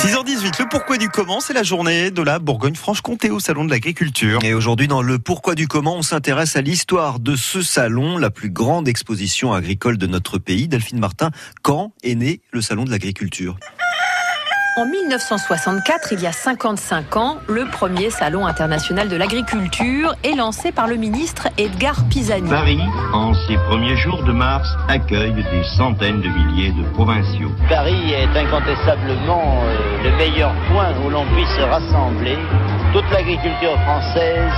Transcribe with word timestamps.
6h18, 0.00 0.62
le 0.62 0.68
pourquoi 0.70 0.96
du 0.96 1.10
comment, 1.10 1.40
c'est 1.40 1.52
la 1.52 1.62
journée 1.62 2.10
de 2.10 2.22
la 2.22 2.38
Bourgogne-Franche-Comté 2.38 3.28
au 3.28 3.38
Salon 3.38 3.66
de 3.66 3.70
l'Agriculture. 3.70 4.38
Et 4.42 4.54
aujourd'hui, 4.54 4.88
dans 4.88 5.02
le 5.02 5.18
pourquoi 5.18 5.54
du 5.54 5.68
comment, 5.68 5.94
on 5.94 6.00
s'intéresse 6.00 6.56
à 6.56 6.62
l'histoire 6.62 7.20
de 7.20 7.36
ce 7.36 7.60
salon, 7.60 8.16
la 8.16 8.30
plus 8.30 8.48
grande 8.48 8.88
exposition 8.88 9.52
agricole 9.52 9.98
de 9.98 10.06
notre 10.06 10.38
pays. 10.38 10.68
Delphine 10.68 11.00
Martin, 11.00 11.32
quand 11.60 11.92
est 12.02 12.14
né 12.14 12.40
le 12.50 12.62
Salon 12.62 12.84
de 12.84 12.90
l'Agriculture? 12.90 13.58
En 14.76 14.86
1964, 14.86 16.12
il 16.12 16.20
y 16.20 16.26
a 16.26 16.32
55 16.32 17.16
ans, 17.16 17.38
le 17.48 17.66
premier 17.66 18.10
salon 18.10 18.46
international 18.46 19.08
de 19.08 19.16
l'agriculture 19.16 20.14
est 20.22 20.34
lancé 20.36 20.70
par 20.70 20.86
le 20.86 20.96
ministre 20.96 21.48
Edgar 21.58 22.04
Pisani. 22.08 22.48
Paris, 22.48 22.80
en 23.12 23.34
ses 23.34 23.56
premiers 23.68 23.96
jours 23.96 24.22
de 24.22 24.32
mars, 24.32 24.68
accueille 24.88 25.34
des 25.34 25.64
centaines 25.76 26.20
de 26.20 26.28
milliers 26.28 26.72
de 26.72 26.84
provinciaux. 26.92 27.50
Paris 27.68 28.12
est 28.12 28.38
incontestablement 28.38 29.62
euh, 29.64 30.04
le 30.04 30.16
meilleur 30.16 30.52
point 30.70 30.92
où 31.04 31.10
l'on 31.10 31.26
puisse 31.34 31.58
rassembler 31.58 32.38
toute 32.92 33.08
l'agriculture 33.10 33.78
française 33.82 34.50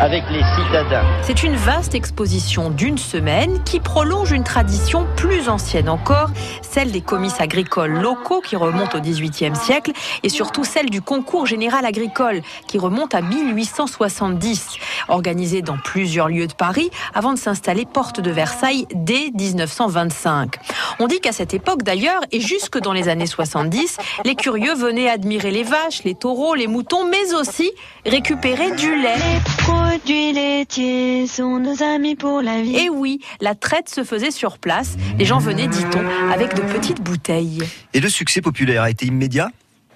avec 0.00 0.24
les 0.30 0.42
citadins. 0.56 1.04
C'est 1.22 1.42
une 1.44 1.54
vaste 1.54 1.94
exposition 1.94 2.70
d'une 2.70 2.98
semaine 2.98 3.62
qui 3.64 3.80
prolonge 3.80 4.32
une 4.32 4.44
tradition 4.44 5.06
plus 5.14 5.48
ancienne 5.48 5.88
encore, 5.88 6.30
celle 6.62 6.90
des 6.90 7.02
comices 7.02 7.40
agricoles 7.40 7.92
locaux 7.92 8.40
qui 8.40 8.56
remontent 8.56 8.98
au 8.98 9.00
XVIIIe 9.00 9.54
siècle 9.54 9.92
et 10.22 10.30
surtout 10.30 10.64
celle 10.64 10.88
du 10.90 11.02
concours 11.02 11.46
général 11.46 11.84
agricole 11.84 12.40
qui 12.66 12.78
remonte 12.78 13.14
à 13.14 13.20
1870, 13.20 14.78
organisé 15.08 15.62
dans 15.62 15.76
plusieurs 15.76 16.28
lieux 16.28 16.46
de 16.46 16.54
Paris 16.54 16.90
avant 17.14 17.32
de 17.32 17.38
s'installer 17.38 17.84
porte 17.84 18.20
de 18.20 18.30
Versailles 18.30 18.86
dès 18.94 19.30
1925. 19.34 20.56
On 21.02 21.06
dit 21.06 21.20
qu'à 21.20 21.32
cette 21.32 21.54
époque 21.54 21.82
d'ailleurs, 21.82 22.20
et 22.30 22.40
jusque 22.40 22.78
dans 22.78 22.92
les 22.92 23.08
années 23.08 23.26
70, 23.26 23.96
les 24.26 24.34
curieux 24.34 24.74
venaient 24.74 25.08
admirer 25.08 25.50
les 25.50 25.62
vaches, 25.62 26.04
les 26.04 26.14
taureaux, 26.14 26.54
les 26.54 26.66
moutons, 26.66 27.08
mais 27.08 27.32
aussi 27.32 27.72
récupérer 28.04 28.72
du 28.72 28.94
lait. 28.94 29.16
Les 29.16 29.64
produits 29.64 30.32
laitiers 30.34 31.26
sont 31.26 31.58
nos 31.58 31.82
amis 31.82 32.16
pour 32.16 32.42
la 32.42 32.60
vie. 32.60 32.76
Et 32.76 32.90
oui, 32.90 33.20
la 33.40 33.54
traite 33.54 33.88
se 33.88 34.04
faisait 34.04 34.30
sur 34.30 34.58
place. 34.58 34.96
Les 35.18 35.24
gens 35.24 35.38
venaient, 35.38 35.68
dit-on, 35.68 36.04
avec 36.30 36.52
de 36.52 36.60
petites 36.60 37.00
bouteilles. 37.00 37.62
Et 37.94 38.00
le 38.00 38.10
succès 38.10 38.42
populaire 38.42 38.82
a 38.82 38.90
été 38.90 39.06
immédiat? 39.06 39.48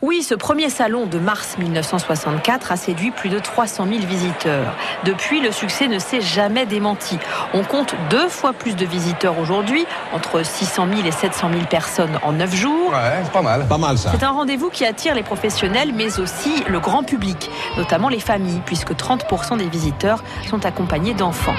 Oui, 0.05 0.23
ce 0.23 0.35
premier 0.35 0.69
salon 0.69 1.07
de 1.07 1.19
mars 1.19 1.57
1964 1.57 2.73
a 2.73 2.77
séduit 2.77 3.11
plus 3.11 3.31
de 3.31 3.39
300 3.39 3.87
000 3.89 4.01
visiteurs. 4.01 4.75
Depuis, 5.05 5.41
le 5.41 5.51
succès 5.51 5.89
ne 5.89 5.99
s'est 5.99 6.21
jamais 6.21 6.67
démenti. 6.67 7.19
On 7.55 7.63
compte 7.63 7.95
deux 8.11 8.29
fois 8.29 8.53
plus 8.53 8.77
de 8.77 8.85
visiteurs 8.85 9.39
aujourd'hui, 9.39 9.87
entre 10.13 10.45
600 10.45 10.89
000 10.95 11.09
et 11.09 11.11
700 11.11 11.49
000 11.51 11.65
personnes 11.71 12.19
en 12.23 12.33
neuf 12.33 12.55
jours. 12.55 12.91
Ouais, 12.91 13.23
pas 13.33 13.41
mal, 13.41 13.67
pas 13.67 13.79
mal 13.79 13.97
ça. 13.97 14.11
C'est 14.13 14.25
un 14.25 14.33
rendez-vous 14.33 14.69
qui 14.69 14.85
attire 14.85 15.15
les 15.15 15.23
professionnels, 15.23 15.93
mais 15.95 16.21
aussi 16.21 16.63
le 16.69 16.81
grand 16.81 17.03
public, 17.03 17.51
notamment 17.79 18.11
les 18.11 18.21
familles, 18.21 18.61
puisque 18.67 18.93
30% 18.93 19.57
des 19.57 19.69
visiteurs 19.69 20.23
sont 20.51 20.67
accompagnés 20.67 21.15
d'enfants. 21.15 21.55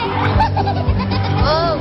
Oh, 1.48 1.76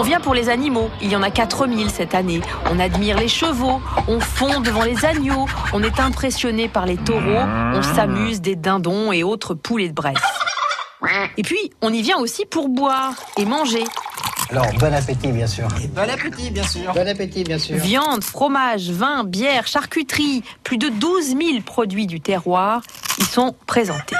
on 0.00 0.02
vient 0.02 0.20
pour 0.20 0.32
les 0.32 0.48
animaux. 0.48 0.88
Il 1.02 1.10
y 1.10 1.16
en 1.16 1.22
a 1.22 1.30
4000 1.30 1.90
cette 1.90 2.14
année. 2.14 2.40
On 2.70 2.80
admire 2.80 3.18
les 3.18 3.28
chevaux, 3.28 3.82
on 4.08 4.18
fond 4.18 4.60
devant 4.60 4.82
les 4.82 5.04
agneaux, 5.04 5.46
on 5.74 5.82
est 5.82 6.00
impressionné 6.00 6.70
par 6.70 6.86
les 6.86 6.96
taureaux, 6.96 7.44
on 7.74 7.82
s'amuse 7.82 8.40
des 8.40 8.56
dindons 8.56 9.12
et 9.12 9.22
autres 9.22 9.52
poulets 9.52 9.88
de 9.88 9.92
Bresse. 9.92 10.16
Et 11.36 11.42
puis, 11.42 11.70
on 11.82 11.92
y 11.92 12.00
vient 12.00 12.16
aussi 12.16 12.46
pour 12.46 12.70
boire 12.70 13.12
et 13.36 13.44
manger. 13.44 13.84
Alors, 14.48 14.66
bon 14.78 14.92
appétit, 14.92 15.32
bien 15.32 15.46
sûr. 15.46 15.68
bon 15.94 16.08
appétit, 16.10 16.50
bien 16.50 16.66
sûr. 16.66 16.92
Bon 16.94 17.06
appétit, 17.06 17.44
bien 17.44 17.58
sûr. 17.58 17.76
Viande, 17.76 18.24
fromage, 18.24 18.90
vin, 18.90 19.24
bière, 19.24 19.66
charcuterie, 19.66 20.42
plus 20.64 20.78
de 20.78 20.88
12 20.88 21.26
000 21.26 21.38
produits 21.64 22.06
du 22.06 22.20
terroir 22.20 22.80
y 23.18 23.24
sont 23.24 23.54
présentés. 23.66 24.16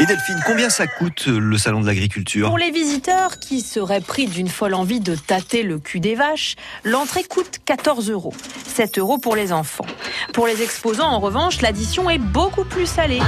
Et 0.00 0.06
Delphine, 0.06 0.40
combien 0.46 0.70
ça 0.70 0.86
coûte 0.86 1.26
euh, 1.28 1.38
le 1.38 1.58
salon 1.58 1.82
de 1.82 1.86
l'agriculture 1.86 2.48
Pour 2.48 2.56
les 2.56 2.70
visiteurs 2.70 3.38
qui 3.38 3.60
seraient 3.60 4.00
pris 4.00 4.26
d'une 4.26 4.48
folle 4.48 4.72
envie 4.72 5.00
de 5.00 5.14
tâter 5.14 5.62
le 5.62 5.78
cul 5.78 6.00
des 6.00 6.14
vaches, 6.14 6.56
l'entrée 6.84 7.22
coûte 7.22 7.58
14 7.66 8.08
euros. 8.08 8.32
7 8.66 8.98
euros 8.98 9.18
pour 9.18 9.36
les 9.36 9.52
enfants. 9.52 9.84
Pour 10.32 10.46
les 10.46 10.62
exposants, 10.62 11.10
en 11.10 11.20
revanche, 11.20 11.60
l'addition 11.60 12.08
est 12.08 12.16
beaucoup 12.16 12.64
plus 12.64 12.86
salée. 12.86 13.20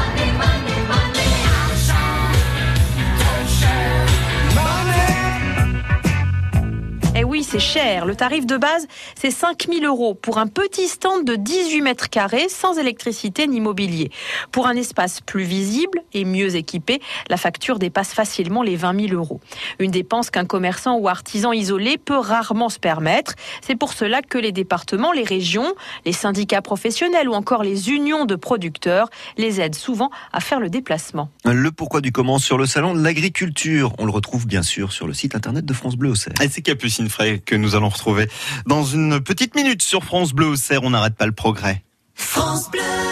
C'est 7.53 7.59
cher. 7.59 8.07
Le 8.07 8.17
tarif 8.17 8.47
de 8.47 8.57
base, 8.57 8.87
c'est 9.15 9.31
5000 9.31 9.85
euros 9.85 10.15
pour 10.15 10.39
un 10.39 10.47
petit 10.47 10.89
stand 10.89 11.27
de 11.27 11.37
18 11.37 11.83
mètres 11.83 12.09
carrés 12.09 12.49
sans 12.49 12.79
électricité 12.79 13.47
ni 13.47 13.61
mobilier. 13.61 14.11
Pour 14.53 14.67
un 14.67 14.75
espace 14.75 15.21
plus 15.21 15.45
visible 15.45 16.03
et 16.15 16.25
mieux 16.25 16.57
équipé, 16.57 17.03
la 17.29 17.37
facture 17.37 17.79
dépasse 17.79 18.15
facilement 18.15 18.63
les 18.63 18.77
20 18.77 19.09
000 19.09 19.21
euros. 19.21 19.39
Une 19.81 19.91
dépense 19.91 20.31
qu'un 20.31 20.47
commerçant 20.47 20.97
ou 20.97 21.09
artisan 21.09 21.53
isolé 21.53 21.99
peut 21.99 22.17
rarement 22.17 22.71
se 22.71 22.79
permettre. 22.79 23.35
C'est 23.61 23.77
pour 23.77 23.93
cela 23.93 24.23
que 24.23 24.39
les 24.39 24.53
départements, 24.53 25.13
les 25.13 25.25
régions, 25.25 25.75
les 26.07 26.13
syndicats 26.13 26.63
professionnels 26.63 27.29
ou 27.29 27.35
encore 27.35 27.65
les 27.65 27.91
unions 27.91 28.25
de 28.25 28.35
producteurs 28.35 29.11
les 29.37 29.61
aident 29.61 29.75
souvent 29.75 30.11
à 30.33 30.41
faire 30.41 30.59
le 30.59 30.71
déplacement. 30.71 31.29
Le 31.45 31.71
pourquoi 31.71 32.01
du 32.01 32.13
comment 32.13 32.39
sur 32.39 32.57
le 32.57 32.65
salon 32.65 32.95
de 32.95 33.03
l'agriculture. 33.03 33.93
On 33.99 34.07
le 34.07 34.11
retrouve 34.11 34.47
bien 34.47 34.63
sûr 34.63 34.91
sur 34.91 35.07
le 35.07 35.13
site 35.13 35.35
internet 35.35 35.67
de 35.67 35.75
France 35.75 35.97
Bleu 35.97 36.13
au 36.13 36.15
Et 36.43 36.49
c'est 36.49 36.63
Capucine 36.63 37.11
que 37.45 37.55
nous 37.55 37.75
allons 37.75 37.89
retrouver 37.89 38.29
dans 38.67 38.85
une 38.85 39.21
petite 39.21 39.55
minute 39.55 39.83
sur 39.83 40.05
France 40.05 40.33
Bleu 40.33 40.47
au 40.47 40.57
Cerf. 40.57 40.81
On 40.83 40.91
n'arrête 40.91 41.17
pas 41.17 41.27
le 41.27 41.33
progrès. 41.33 41.83
France 42.15 42.71
Bleu 42.71 43.03